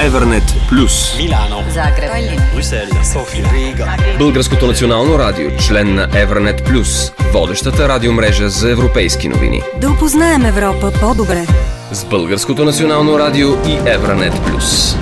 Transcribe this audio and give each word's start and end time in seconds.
Evernet 0.00 0.68
Плюс. 0.68 1.16
Милано, 1.18 1.64
Загреб, 1.74 2.10
Брюсел, 2.54 2.88
София, 3.12 3.44
Рига. 3.52 3.86
Българското 4.18 4.66
национално 4.66 5.18
радио, 5.18 5.50
член 5.58 5.94
на 5.94 6.08
Evernet 6.08 6.64
Плюс, 6.64 7.12
водещата 7.32 7.88
радиомрежа 7.88 8.48
за 8.48 8.70
европейски 8.70 9.28
новини. 9.28 9.62
Да 9.80 9.90
опознаем 9.90 10.44
Европа 10.44 10.92
по-добре. 11.00 11.46
С 11.92 12.04
Българското 12.04 12.64
национално 12.64 13.18
радио 13.18 13.48
и 13.48 13.78
Evernet 13.78 14.46
Плюс. 14.46 14.96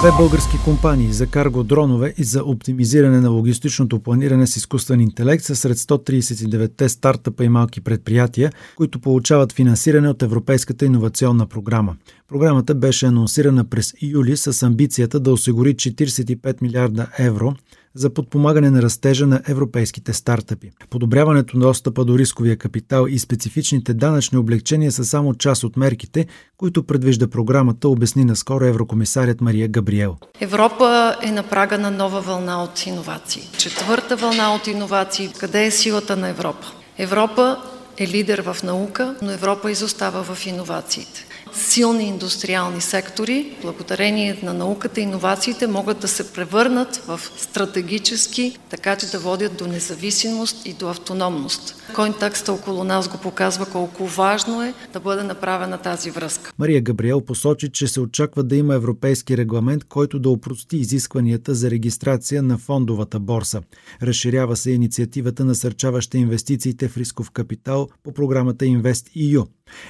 Две 0.00 0.10
български 0.18 0.56
компании 0.64 1.12
за 1.12 1.26
карго 1.26 1.62
дронове 1.62 2.14
и 2.18 2.24
за 2.24 2.44
оптимизиране 2.44 3.20
на 3.20 3.30
логистичното 3.30 3.98
планиране 3.98 4.46
с 4.46 4.56
изкуствен 4.56 5.00
интелект 5.00 5.44
са 5.44 5.56
сред 5.56 5.76
139-те 5.76 6.88
стартъпа 6.88 7.44
и 7.44 7.48
малки 7.48 7.80
предприятия, 7.80 8.52
които 8.76 8.98
получават 8.98 9.52
финансиране 9.52 10.08
от 10.08 10.22
Европейската 10.22 10.84
иновационна 10.84 11.46
програма. 11.46 11.96
Програмата 12.32 12.74
беше 12.74 13.06
анонсирана 13.06 13.64
през 13.64 13.94
юли 14.02 14.36
с 14.36 14.62
амбицията 14.66 15.20
да 15.20 15.32
осигури 15.32 15.74
45 15.74 16.62
милиарда 16.62 17.06
евро 17.18 17.54
за 17.94 18.10
подпомагане 18.14 18.70
на 18.70 18.82
растежа 18.82 19.26
на 19.26 19.42
европейските 19.48 20.12
стартъпи. 20.12 20.70
Подобряването 20.90 21.56
на 21.56 21.66
достъпа 21.66 22.04
до 22.04 22.18
рисковия 22.18 22.56
капитал 22.56 23.06
и 23.08 23.18
специфичните 23.18 23.94
данъчни 23.94 24.38
облегчения 24.38 24.92
са 24.92 25.04
само 25.04 25.34
част 25.34 25.64
от 25.64 25.76
мерките, 25.76 26.26
които 26.56 26.82
предвижда 26.82 27.26
програмата, 27.26 27.88
обясни 27.88 28.24
наскоро 28.24 28.64
еврокомисарят 28.64 29.40
Мария 29.40 29.68
Габриел. 29.68 30.16
Европа 30.40 31.16
е 31.22 31.30
на 31.30 31.42
прага 31.42 31.78
на 31.78 31.90
нова 31.90 32.20
вълна 32.20 32.62
от 32.62 32.86
иновации. 32.86 33.42
Четвърта 33.58 34.16
вълна 34.16 34.54
от 34.54 34.66
иновации. 34.66 35.32
Къде 35.38 35.64
е 35.64 35.70
силата 35.70 36.16
на 36.16 36.28
Европа? 36.28 36.66
Европа 36.98 37.56
е 37.98 38.08
лидер 38.08 38.42
в 38.42 38.56
наука, 38.62 39.16
но 39.22 39.30
Европа 39.30 39.70
изостава 39.70 40.22
в 40.22 40.46
иновациите. 40.46 41.26
Силни 41.54 42.04
индустриални 42.04 42.80
сектори, 42.80 43.56
благодарение 43.62 44.38
на 44.42 44.54
науката 44.54 45.00
и 45.00 45.02
иновациите, 45.02 45.66
могат 45.66 46.00
да 46.00 46.08
се 46.08 46.32
превърнат 46.32 46.96
в 46.96 47.20
стратегически, 47.36 48.58
така 48.70 48.96
че 48.96 49.10
да 49.10 49.18
водят 49.18 49.56
до 49.56 49.66
независимост 49.66 50.66
и 50.66 50.72
до 50.72 50.88
автономност. 50.88 51.82
Контекста 51.94 52.52
около 52.52 52.84
нас 52.84 53.08
го 53.08 53.18
показва 53.18 53.66
колко 53.66 54.06
важно 54.06 54.62
е 54.62 54.74
да 54.92 55.00
бъде 55.00 55.22
направена 55.22 55.78
тази 55.78 56.10
връзка. 56.10 56.52
Мария 56.58 56.80
Габриел 56.80 57.20
посочи, 57.20 57.70
че 57.72 57.88
се 57.88 58.00
очаква 58.00 58.42
да 58.42 58.56
има 58.56 58.74
европейски 58.74 59.36
регламент, 59.36 59.84
който 59.84 60.18
да 60.18 60.30
опрости 60.30 60.76
изискванията 60.76 61.54
за 61.54 61.70
регистрация 61.70 62.42
на 62.42 62.58
фондовата 62.58 63.20
борса. 63.20 63.62
Разширява 64.02 64.56
се 64.56 64.70
инициативата 64.70 65.44
насърчаваща 65.44 66.18
инвестициите 66.18 66.88
в 66.88 66.96
рисков 66.96 67.30
капитал 67.30 67.88
по 68.02 68.12
програмата 68.12 68.64
InvestEU. 68.64 69.46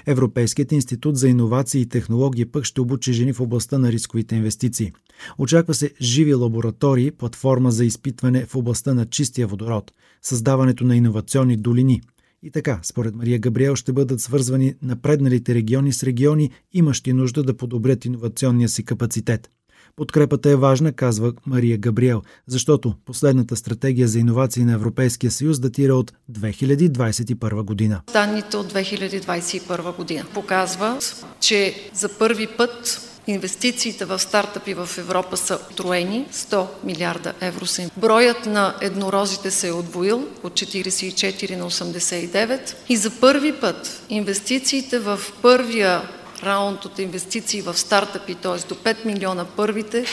Европейският 0.06 0.73
институт 0.73 1.17
за 1.17 1.28
иновации 1.28 1.81
и 1.81 1.89
технологии 1.89 2.45
пък 2.45 2.65
ще 2.65 2.81
обучи 2.81 3.12
жени 3.12 3.33
в 3.33 3.41
областта 3.41 3.79
на 3.79 3.92
рисковите 3.92 4.37
инвестиции. 4.37 4.92
Очаква 5.39 5.75
се 5.75 5.91
живи 6.01 6.34
лаборатории, 6.34 7.11
платформа 7.11 7.70
за 7.70 7.84
изпитване 7.84 8.47
в 8.47 8.56
областта 8.56 8.95
на 8.95 9.06
чистия 9.06 9.47
водород, 9.47 9.92
създаването 10.23 10.84
на 10.84 10.97
иновационни 10.97 11.56
долини. 11.56 12.01
И 12.42 12.51
така, 12.51 12.81
според 12.83 13.14
Мария 13.14 13.39
Габриел, 13.39 13.77
ще 13.77 13.92
бъдат 13.92 14.20
свързвани 14.20 14.75
напредналите 14.83 15.55
региони 15.55 15.92
с 15.92 16.03
региони, 16.03 16.51
имащи 16.73 17.12
нужда 17.12 17.42
да 17.42 17.57
подобрят 17.57 18.05
иновационния 18.05 18.69
си 18.69 18.84
капацитет. 18.84 19.51
Подкрепата 19.97 20.51
е 20.51 20.57
важна, 20.57 20.93
казва 20.93 21.33
Мария 21.47 21.79
Габриел, 21.79 22.23
защото 22.47 22.95
последната 23.05 23.57
стратегия 23.57 24.09
за 24.09 24.19
иновации 24.19 24.65
на 24.65 24.73
Европейския 24.73 25.31
съюз 25.31 25.61
датира 25.61 25.95
от 25.95 26.12
2021 26.33 27.62
година. 27.62 28.01
Данните 28.13 28.57
от 28.57 28.73
2021 28.73 29.97
година 29.97 30.25
показват, 30.35 31.27
че 31.41 31.75
за 31.95 32.09
първи 32.19 32.47
път 32.47 33.09
Инвестициите 33.27 34.05
в 34.05 34.19
стартъпи 34.19 34.75
в 34.75 34.89
Европа 34.98 35.37
са 35.37 35.59
троени, 35.77 36.27
100 36.33 36.67
милиарда 36.85 37.33
евро. 37.41 37.65
Броят 37.97 38.47
на 38.47 38.75
еднорозите 38.81 39.51
се 39.51 39.69
е 39.69 39.73
отвоил 39.73 40.29
от 40.42 40.52
44 40.52 41.57
на 41.57 41.70
89 41.70 42.75
и 42.89 42.97
за 42.97 43.11
първи 43.20 43.52
път 43.61 44.02
инвестициите 44.08 44.98
в 44.98 45.20
първия 45.42 46.02
раунд 46.45 46.85
от 46.85 46.98
инвестиции 46.98 47.63
в 47.63 47.79
стартъпи, 47.79 48.35
т.е. 48.35 48.69
до 48.69 48.75
5 48.75 49.05
милиона 49.05 49.45
първите, 49.45 50.05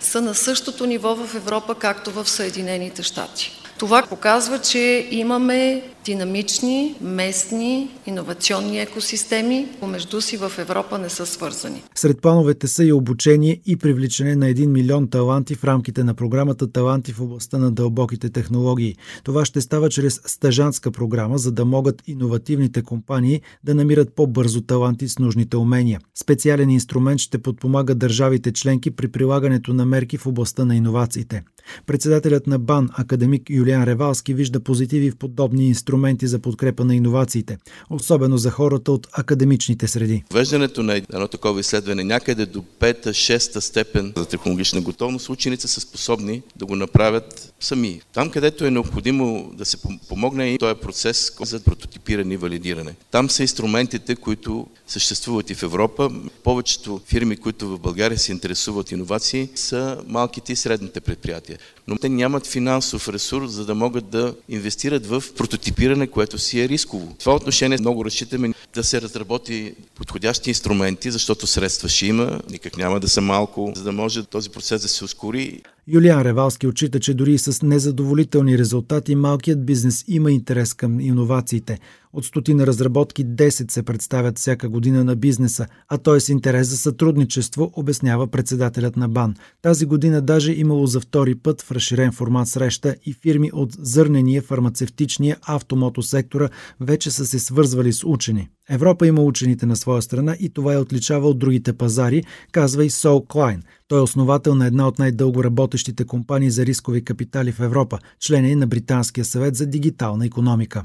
са 0.00 0.20
на 0.20 0.34
същото 0.34 0.86
ниво 0.86 1.14
в 1.14 1.34
Европа, 1.34 1.74
както 1.74 2.10
в 2.10 2.28
Съединените 2.28 3.02
щати. 3.02 3.65
Това 3.78 4.06
показва, 4.08 4.58
че 4.58 5.08
имаме 5.10 5.82
динамични, 6.04 6.94
местни, 7.00 7.90
иновационни 8.06 8.80
екосистеми, 8.80 9.68
помежду 9.80 10.20
си 10.20 10.36
в 10.36 10.52
Европа 10.58 10.98
не 10.98 11.08
са 11.08 11.26
свързани. 11.26 11.82
Сред 11.94 12.20
плановете 12.20 12.66
са 12.66 12.84
и 12.84 12.92
обучение 12.92 13.60
и 13.66 13.76
привличане 13.76 14.36
на 14.36 14.46
1 14.46 14.66
милион 14.66 15.10
таланти 15.10 15.54
в 15.54 15.64
рамките 15.64 16.04
на 16.04 16.14
програмата 16.14 16.72
Таланти 16.72 17.12
в 17.12 17.20
областта 17.20 17.58
на 17.58 17.70
дълбоките 17.70 18.30
технологии. 18.30 18.96
Това 19.24 19.44
ще 19.44 19.60
става 19.60 19.88
чрез 19.88 20.20
стажантска 20.26 20.90
програма, 20.90 21.38
за 21.38 21.52
да 21.52 21.64
могат 21.64 22.02
иновативните 22.06 22.82
компании 22.82 23.40
да 23.64 23.74
намират 23.74 24.12
по-бързо 24.14 24.60
таланти 24.60 25.08
с 25.08 25.18
нужните 25.18 25.56
умения. 25.56 26.00
Специален 26.14 26.70
инструмент 26.70 27.20
ще 27.20 27.38
подпомага 27.38 27.94
държавите 27.94 28.52
членки 28.52 28.90
при 28.90 29.08
прилагането 29.08 29.74
на 29.74 29.86
мерки 29.86 30.18
в 30.18 30.26
областта 30.26 30.64
на 30.64 30.76
иновациите. 30.76 31.42
Председателят 31.86 32.46
на 32.46 32.58
БАН, 32.58 32.88
академик 32.92 33.50
Юлиан 33.50 33.84
Ревалски, 33.84 34.34
вижда 34.34 34.60
позитиви 34.60 35.10
в 35.10 35.16
подобни 35.16 35.68
инструменти 35.68 36.26
за 36.26 36.38
подкрепа 36.38 36.84
на 36.84 36.96
иновациите, 36.96 37.58
особено 37.90 38.38
за 38.38 38.50
хората 38.50 38.92
от 38.92 39.06
академичните 39.12 39.88
среди. 39.88 40.24
Веждането 40.32 40.82
на 40.82 40.94
едно 40.94 41.28
такова 41.28 41.60
изследване 41.60 42.04
някъде 42.04 42.46
до 42.46 42.64
5-6 42.80 43.60
степен 43.60 44.12
за 44.16 44.26
технологична 44.26 44.80
готовност, 44.80 45.28
учените 45.28 45.68
са 45.68 45.80
способни 45.80 46.42
да 46.56 46.66
го 46.66 46.76
направят 46.76 47.54
сами. 47.60 48.00
Там, 48.12 48.30
където 48.30 48.66
е 48.66 48.70
необходимо 48.70 49.50
да 49.54 49.64
се 49.64 49.76
помогне 50.08 50.48
и 50.48 50.58
този 50.58 50.80
процес 50.80 51.32
за 51.40 51.60
прототипиране 51.60 52.34
и 52.34 52.36
валидиране. 52.36 52.94
Там 53.10 53.30
са 53.30 53.42
инструментите, 53.42 54.16
които 54.16 54.66
съществуват 54.86 55.50
и 55.50 55.54
в 55.54 55.62
Европа. 55.62 56.10
Повечето 56.44 57.00
фирми, 57.06 57.36
които 57.36 57.68
в 57.68 57.78
България 57.78 58.18
се 58.18 58.32
интересуват 58.32 58.92
иновации, 58.92 59.48
са 59.54 60.02
малките 60.06 60.52
и 60.52 60.56
средните 60.56 61.00
предприятия. 61.00 61.55
Но 61.88 61.96
те 61.96 62.08
нямат 62.08 62.46
финансов 62.46 63.08
ресурс, 63.08 63.50
за 63.50 63.64
да 63.64 63.74
могат 63.74 64.08
да 64.08 64.34
инвестират 64.48 65.06
в 65.06 65.24
прототипиране, 65.36 66.06
което 66.06 66.38
си 66.38 66.60
е 66.60 66.68
рисково. 66.68 67.14
В 67.14 67.18
това 67.18 67.34
отношение 67.34 67.78
много 67.80 68.04
разчитаме 68.04 68.54
да 68.74 68.84
се 68.84 69.02
разработи 69.02 69.74
подходящи 69.94 70.50
инструменти, 70.50 71.10
защото 71.10 71.46
средства 71.46 71.88
ще 71.88 72.06
има, 72.06 72.40
никак 72.50 72.76
няма 72.76 73.00
да 73.00 73.08
са 73.08 73.20
малко, 73.20 73.72
за 73.76 73.82
да 73.82 73.92
може 73.92 74.22
този 74.22 74.50
процес 74.50 74.82
да 74.82 74.88
се 74.88 75.04
ускори. 75.04 75.62
Юлиан 75.88 76.22
Ревалски 76.22 76.66
отчита, 76.66 77.00
че 77.00 77.14
дори 77.14 77.38
с 77.38 77.62
незадоволителни 77.62 78.58
резултати 78.58 79.14
малкият 79.14 79.66
бизнес 79.66 80.04
има 80.08 80.32
интерес 80.32 80.74
към 80.74 81.00
иновациите. 81.00 81.78
От 82.12 82.24
стотина 82.24 82.66
разработки 82.66 83.26
10 83.26 83.70
се 83.70 83.82
представят 83.82 84.38
всяка 84.38 84.68
година 84.68 85.04
на 85.04 85.16
бизнеса, 85.16 85.66
а 85.88 85.98
той 85.98 86.20
с 86.20 86.28
интерес 86.28 86.68
за 86.68 86.76
сътрудничество, 86.76 87.70
обяснява 87.72 88.26
председателят 88.26 88.96
на 88.96 89.08
БАН. 89.08 89.34
Тази 89.62 89.86
година 89.86 90.22
даже 90.22 90.52
имало 90.52 90.86
за 90.86 91.00
втори 91.00 91.34
път 91.34 91.62
в 91.62 91.72
разширен 91.72 92.12
формат 92.12 92.48
среща 92.48 92.94
и 93.06 93.12
фирми 93.12 93.50
от 93.52 93.72
зърнения, 93.78 94.42
фармацевтичния, 94.42 95.36
автомотосектора 95.42 96.48
вече 96.80 97.10
са 97.10 97.26
се 97.26 97.38
свързвали 97.38 97.92
с 97.92 98.04
учени. 98.04 98.48
Европа 98.70 99.06
има 99.06 99.22
учените 99.22 99.66
на 99.66 99.76
своя 99.76 100.02
страна 100.02 100.36
и 100.40 100.48
това 100.48 100.72
я 100.72 100.80
отличава 100.80 101.28
от 101.28 101.38
другите 101.38 101.72
пазари, 101.72 102.24
казва 102.52 102.84
и 102.84 102.90
Сол 102.90 103.24
Клайн. 103.26 103.62
Той 103.88 103.98
е 103.98 104.02
основател 104.02 104.54
на 104.54 104.66
една 104.66 104.88
от 104.88 104.98
най-дълго 104.98 105.44
работещите 105.44 106.04
компании 106.04 106.50
за 106.50 106.66
рискови 106.66 107.04
капитали 107.04 107.52
в 107.52 107.60
Европа, 107.60 107.98
член 108.20 108.44
е 108.44 108.56
на 108.56 108.66
Британския 108.66 109.24
съвет 109.24 109.56
за 109.56 109.66
дигитална 109.66 110.26
економика. 110.26 110.84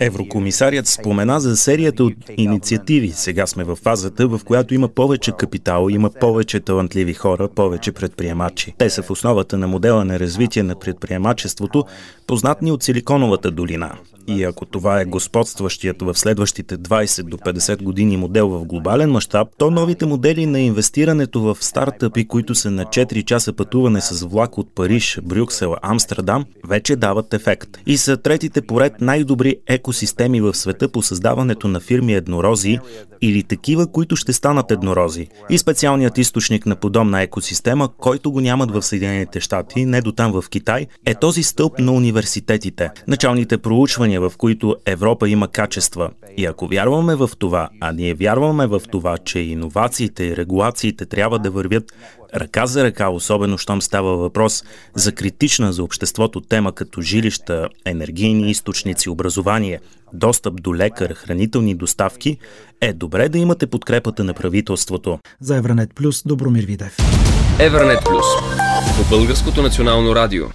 Еврокомисарият 0.00 0.86
спомена 0.86 1.40
за 1.40 1.56
серията 1.56 2.04
от 2.04 2.14
инициативи. 2.36 3.10
Сега 3.10 3.46
сме 3.46 3.64
в 3.64 3.76
фазата, 3.76 4.28
в 4.28 4.40
която 4.44 4.74
има 4.74 4.88
повече 4.88 5.32
капитал, 5.32 5.88
има 5.90 6.10
повече 6.10 6.60
талантливи 6.60 7.14
хора, 7.14 7.48
повече 7.48 7.92
предприемачи. 7.92 8.74
Те 8.78 8.90
са 8.90 9.02
в 9.02 9.10
основата 9.10 9.58
на 9.58 9.68
модела 9.68 10.04
на 10.04 10.18
развитие 10.20 10.62
на 10.62 10.78
предприемачеството, 10.78 11.84
познатни 12.26 12.72
от 12.72 12.82
Силиконовата 12.82 13.50
долина. 13.50 13.92
И 14.28 14.44
ако 14.44 14.66
това 14.66 15.00
е 15.00 15.04
господстващият 15.04 16.02
в 16.02 16.14
следващите 16.14 16.78
20 16.78 17.22
до 17.22 17.36
50 17.36 17.82
години 17.82 18.16
модел 18.16 18.48
в 18.48 18.64
глобален 18.64 19.05
мащаб, 19.10 19.48
то 19.58 19.70
новите 19.70 20.06
модели 20.06 20.46
на 20.46 20.60
инвестирането 20.60 21.40
в 21.40 21.56
стартъпи, 21.60 22.28
които 22.28 22.54
са 22.54 22.70
на 22.70 22.84
4 22.84 23.24
часа 23.24 23.52
пътуване 23.52 24.00
с 24.00 24.26
влак 24.26 24.58
от 24.58 24.74
Париж, 24.74 25.18
Брюксел, 25.22 25.76
Амстердам, 25.82 26.44
вече 26.66 26.96
дават 26.96 27.34
ефект. 27.34 27.68
И 27.86 27.96
са 27.96 28.16
третите 28.16 28.62
поред 28.62 28.92
най-добри 29.00 29.56
екосистеми 29.66 30.40
в 30.40 30.54
света 30.54 30.88
по 30.88 31.02
създаването 31.02 31.68
на 31.68 31.80
фирми 31.80 32.14
еднорози 32.14 32.78
или 33.22 33.42
такива, 33.42 33.86
които 33.86 34.16
ще 34.16 34.32
станат 34.32 34.70
еднорози. 34.70 35.28
И 35.50 35.58
специалният 35.58 36.18
източник 36.18 36.66
на 36.66 36.76
подобна 36.76 37.22
екосистема, 37.22 37.88
който 37.98 38.32
го 38.32 38.40
нямат 38.40 38.70
в 38.70 38.82
Съединените 38.82 39.40
щати, 39.40 39.84
не 39.84 40.00
до 40.00 40.12
там 40.12 40.32
в 40.32 40.44
Китай, 40.48 40.86
е 41.06 41.14
този 41.14 41.42
стълб 41.42 41.78
на 41.78 41.92
университетите. 41.92 42.90
Началните 43.08 43.58
проучвания 43.58 44.20
в 44.20 44.32
които 44.38 44.76
Европа 44.86 45.28
има 45.28 45.48
качества. 45.48 46.10
И 46.36 46.46
ако 46.46 46.66
вярваме 46.66 47.14
в 47.14 47.30
това, 47.38 47.68
а 47.80 47.92
ние 47.92 48.14
вярваме 48.14 48.66
в 48.66 48.82
това, 48.96 49.18
че 49.18 49.38
иновациите 49.38 50.24
и 50.24 50.36
регулациите 50.36 51.06
трябва 51.06 51.38
да 51.38 51.50
вървят 51.50 51.92
ръка 52.34 52.66
за 52.66 52.84
ръка, 52.84 53.08
особено 53.08 53.58
щом 53.58 53.82
става 53.82 54.16
въпрос 54.16 54.64
за 54.94 55.12
критична 55.12 55.72
за 55.72 55.82
обществото 55.82 56.40
тема 56.40 56.72
като 56.72 57.00
жилища, 57.02 57.68
енергийни 57.84 58.50
източници, 58.50 59.10
образование, 59.10 59.80
достъп 60.12 60.62
до 60.62 60.74
лекар, 60.74 61.14
хранителни 61.14 61.74
доставки, 61.74 62.38
е 62.80 62.92
добре 62.92 63.28
да 63.28 63.38
имате 63.38 63.66
подкрепата 63.66 64.24
на 64.24 64.34
правителството. 64.34 65.18
За 65.40 65.56
Евранет 65.56 65.90
Плюс, 65.94 66.22
Добромир 66.26 66.64
Видев. 66.64 66.96
Евранет 67.60 67.98
Плюс 68.04 68.26
по 68.96 69.16
Българското 69.16 69.62
национално 69.62 70.14
радио. 70.14 70.46